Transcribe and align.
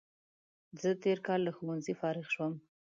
زه 0.81 0.89
تېر 1.03 1.17
کال 1.27 1.39
له 1.47 1.51
ښوونځي 1.57 1.93
فارغ 2.01 2.25
شوم 2.35 2.53